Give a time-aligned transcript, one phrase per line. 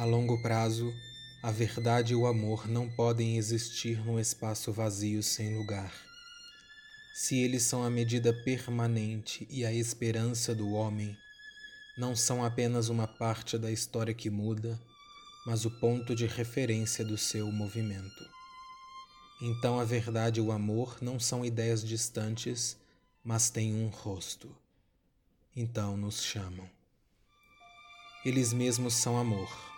[0.00, 0.94] A longo prazo,
[1.42, 5.92] a verdade e o amor não podem existir num espaço vazio sem lugar.
[7.12, 11.14] Se eles são a medida permanente e a esperança do homem,
[11.98, 14.80] não são apenas uma parte da história que muda,
[15.44, 18.26] mas o ponto de referência do seu movimento.
[19.42, 22.74] Então a verdade e o amor não são ideias distantes,
[23.22, 24.50] mas têm um rosto.
[25.54, 26.66] Então nos chamam.
[28.24, 29.69] Eles mesmos são amor,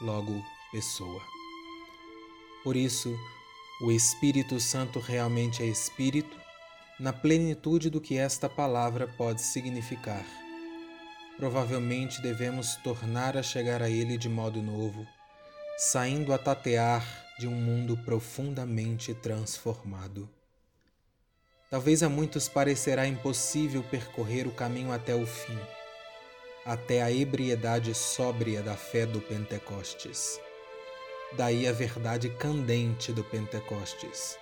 [0.00, 1.20] logo pessoa.
[2.62, 3.18] Por isso,
[3.82, 6.38] o Espírito Santo realmente é Espírito
[6.98, 10.24] na plenitude do que esta palavra pode significar.
[11.38, 15.06] Provavelmente devemos tornar a chegar a Ele de modo novo,
[15.78, 17.02] saindo a tatear
[17.38, 20.28] de um mundo profundamente transformado.
[21.70, 25.58] Talvez a muitos parecerá impossível percorrer o caminho até o fim,
[26.70, 30.40] até a ebriedade sóbria da fé do Pentecostes.
[31.32, 34.38] Daí a verdade candente do Pentecostes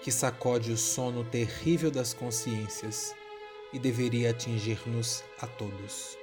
[0.00, 3.14] que sacode o sono terrível das consciências
[3.72, 6.16] e deveria atingir-nos a todos.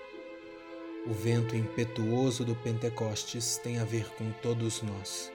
[1.05, 5.31] O vento impetuoso do Pentecostes tem a ver com todos nós,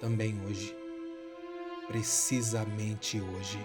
[0.00, 0.74] também hoje,
[1.86, 3.58] precisamente hoje.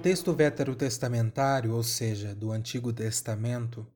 [0.00, 3.86] Texto veterotestamentário, ou seja, do Antigo Testamento,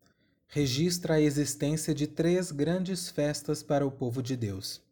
[0.46, 4.82] registra a existência de três grandes festas para o povo de Deus.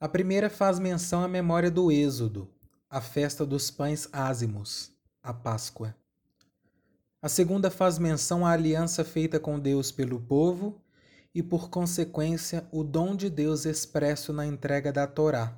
[0.00, 2.48] A primeira faz menção à memória do Êxodo,
[2.90, 4.90] a festa dos pães ázimos,
[5.22, 5.94] a Páscoa.
[7.22, 10.82] A segunda faz menção à aliança feita com Deus pelo povo
[11.32, 15.56] e, por consequência, o dom de Deus expresso na entrega da Torá,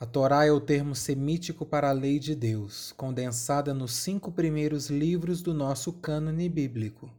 [0.00, 4.88] a Torá é o termo semítico para a lei de Deus, condensada nos cinco primeiros
[4.88, 7.12] livros do nosso cânone bíblico: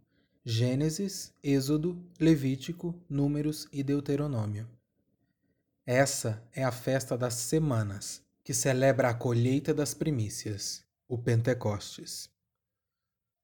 [0.43, 4.67] Gênesis, Êxodo, Levítico, Números e Deuteronômio.
[5.85, 12.31] Essa é a festa das semanas, que celebra a colheita das primícias, o Pentecostes.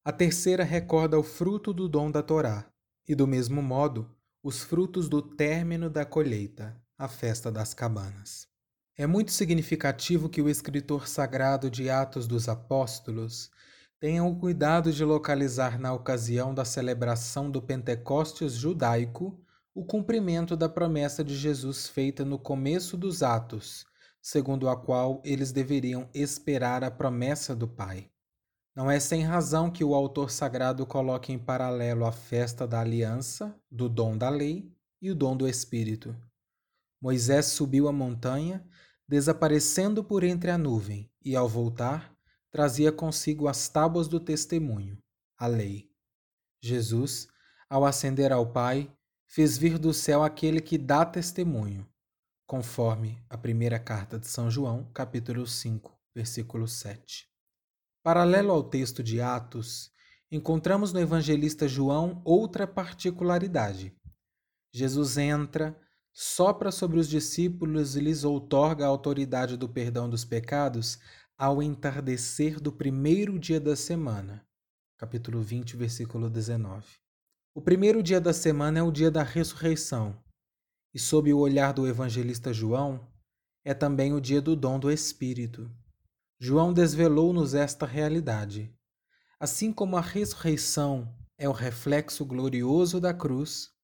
[0.04, 2.66] A terceira recorda o fruto do dom da Torá,
[3.08, 4.10] e do mesmo modo,
[4.42, 8.48] os frutos do término da colheita, a festa das cabanas.
[9.00, 13.52] É muito significativo que o escritor sagrado de Atos dos Apóstolos
[14.00, 19.40] tenha o cuidado de localizar na ocasião da celebração do Pentecostes judaico
[19.76, 23.86] o cumprimento da promessa de Jesus feita no começo dos Atos,
[24.20, 28.10] segundo a qual eles deveriam esperar a promessa do Pai.
[28.76, 33.56] Não é sem razão que o autor sagrado coloque em paralelo a festa da aliança,
[33.70, 36.16] do dom da lei e o dom do Espírito.
[37.00, 38.66] Moisés subiu a montanha
[39.08, 42.16] desaparecendo por entre a nuvem, e ao voltar,
[42.52, 44.98] trazia consigo as tábuas do testemunho,
[45.38, 45.90] a lei.
[46.62, 47.28] Jesus,
[47.70, 48.92] ao ascender ao Pai,
[49.28, 51.88] fez vir do céu aquele que dá testemunho,
[52.46, 57.28] conforme a primeira carta de São João, capítulo 5, versículo 7.
[58.02, 59.92] Paralelo ao texto de Atos,
[60.32, 63.96] encontramos no evangelista João outra particularidade.
[64.74, 65.78] Jesus entra,
[66.20, 70.98] sopra sobre os discípulos e lhes outorga a autoridade do perdão dos pecados
[71.38, 74.44] ao entardecer do primeiro dia da semana.
[74.98, 76.84] Capítulo 20, versículo 19.
[77.54, 80.20] O primeiro dia da semana é o dia da ressurreição,
[80.92, 83.08] e sob o olhar do evangelista João,
[83.64, 85.72] é também o dia do dom do Espírito.
[86.40, 88.76] João desvelou-nos esta realidade.
[89.40, 93.77] Assim como a ressurreição é o reflexo glorioso da cruz,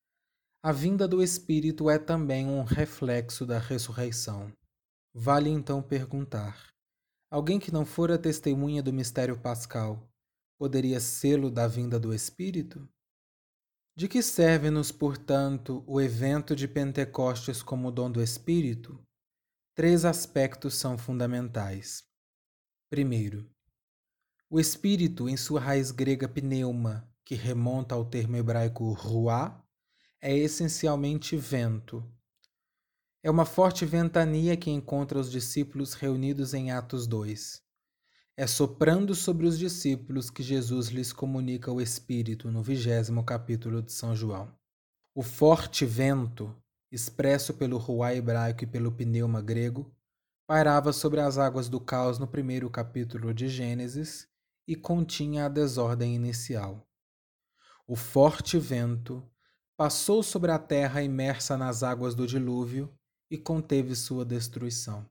[0.65, 4.49] a vinda do Espírito é também um reflexo da ressurreição.
[5.13, 6.73] Vale então perguntar:
[7.29, 10.09] alguém que não fora testemunha do mistério pascal
[10.57, 12.87] poderia sê-lo da vinda do Espírito?
[13.93, 18.97] De que serve-nos, portanto, o evento de Pentecostes como dom do Espírito?
[19.75, 22.03] Três aspectos são fundamentais.
[22.89, 23.51] Primeiro,
[24.49, 29.62] o Espírito, em sua raiz grega pneuma, que remonta ao termo hebraico ruá,
[30.25, 32.01] é essencialmente vento.
[33.21, 37.61] É uma forte ventania que encontra os discípulos reunidos em Atos 2.
[38.37, 43.91] É soprando sobre os discípulos que Jesus lhes comunica o Espírito no vigésimo capítulo de
[43.91, 44.49] São João.
[45.13, 46.55] O forte vento,
[46.89, 49.93] expresso pelo ruá hebraico e pelo pneuma grego,
[50.47, 54.25] pairava sobre as águas do caos no primeiro capítulo de Gênesis
[54.65, 56.87] e continha a desordem inicial.
[57.85, 59.21] O forte vento
[59.75, 62.93] passou sobre a terra imersa nas águas do dilúvio
[63.29, 65.09] e conteve sua destruição.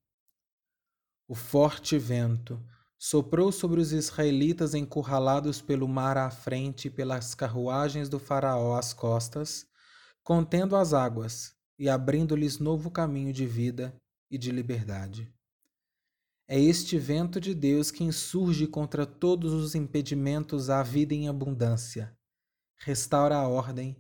[1.26, 2.62] O forte vento
[2.98, 8.92] soprou sobre os israelitas encurralados pelo mar à frente e pelas carruagens do Faraó às
[8.92, 9.66] costas,
[10.22, 13.96] contendo as águas e abrindo-lhes novo caminho de vida
[14.30, 15.34] e de liberdade.
[16.46, 22.16] É este vento de Deus que insurge contra todos os impedimentos à vida em abundância,
[22.78, 23.96] restaura a ordem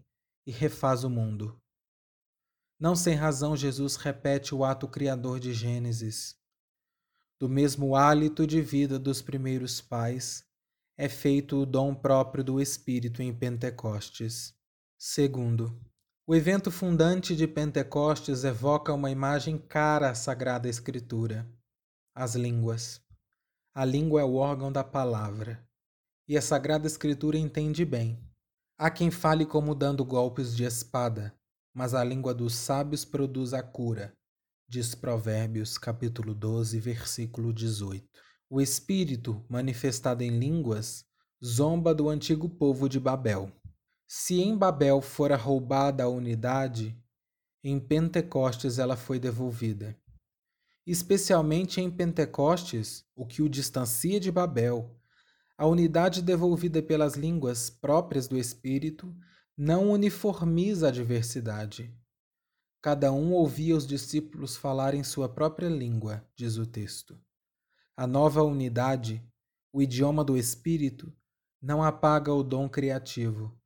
[0.46, 1.60] e refaz o mundo.
[2.78, 6.40] Não sem razão, Jesus repete o ato criador de Gênesis
[7.42, 10.44] do mesmo hálito de vida dos primeiros pais,
[10.96, 14.54] é feito o dom próprio do Espírito em Pentecostes.
[14.96, 15.76] Segundo,
[16.24, 21.52] o evento fundante de Pentecostes evoca uma imagem cara à Sagrada Escritura:
[22.14, 23.02] as línguas.
[23.74, 25.68] A língua é o órgão da palavra,
[26.28, 28.24] e a Sagrada Escritura entende bem.
[28.78, 31.34] Há quem fale como dando golpes de espada,
[31.72, 34.12] mas a língua dos sábios produz a cura
[34.72, 38.08] diz Provérbios capítulo 12, versículo 18.
[38.48, 41.04] O Espírito, manifestado em línguas,
[41.44, 43.52] zomba do antigo povo de Babel.
[44.08, 46.98] Se em Babel fora roubada a unidade,
[47.62, 49.94] em Pentecostes ela foi devolvida.
[50.86, 54.90] Especialmente em Pentecostes, o que o distancia de Babel,
[55.62, 59.14] a unidade devolvida pelas línguas próprias do Espírito
[59.56, 61.94] não uniformiza a diversidade,
[62.82, 67.16] Cada um ouvia os discípulos falar em sua própria língua, diz o texto.
[67.96, 69.24] A nova unidade,
[69.72, 71.16] o idioma do Espírito,
[71.62, 73.56] não apaga o dom criativo,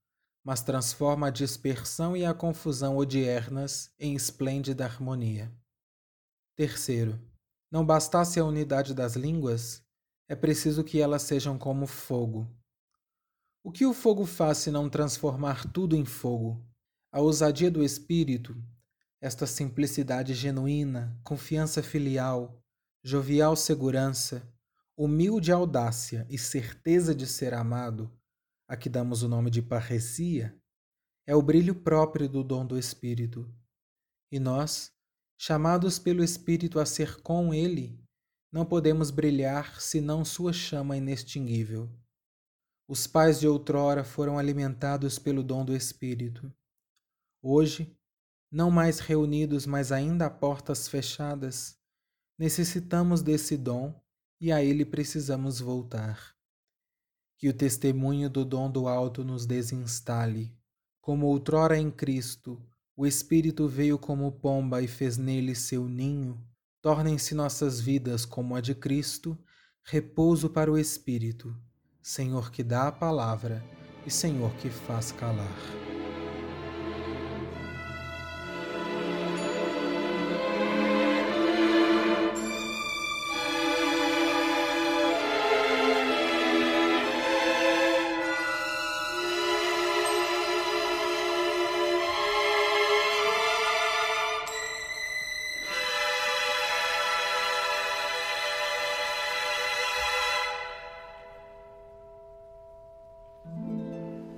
[0.44, 5.50] mas transforma a dispersão e a confusão odiernas em esplêndida harmonia.
[6.54, 7.18] Terceiro,
[7.72, 9.82] não bastasse a unidade das línguas,
[10.28, 12.50] é preciso que elas sejam como fogo.
[13.62, 16.64] O que o fogo faz se não transformar tudo em fogo?
[17.12, 18.56] A ousadia do espírito,
[19.20, 22.62] esta simplicidade genuína, confiança filial,
[23.02, 24.42] jovial segurança,
[24.96, 28.10] humilde audácia e certeza de ser amado,
[28.68, 30.56] a que damos o nome de parresia,
[31.26, 33.52] é o brilho próprio do dom do Espírito.
[34.30, 34.92] E nós,
[35.36, 38.00] chamados pelo Espírito a ser com Ele,
[38.56, 41.90] não podemos brilhar senão sua chama inextinguível.
[42.88, 46.50] Os pais de outrora foram alimentados pelo dom do Espírito.
[47.42, 47.94] Hoje,
[48.50, 51.78] não mais reunidos, mas ainda a portas fechadas,
[52.38, 53.94] necessitamos desse dom
[54.40, 56.34] e a ele precisamos voltar.
[57.36, 60.56] Que o testemunho do dom do alto nos desinstale.
[61.02, 66.42] Como outrora em Cristo, o Espírito veio como pomba e fez nele seu ninho,
[66.86, 69.36] tornem-se nossas vidas como a de Cristo,
[69.82, 71.52] repouso para o Espírito,
[72.00, 73.60] Senhor que dá a palavra
[74.06, 75.85] e Senhor que faz calar.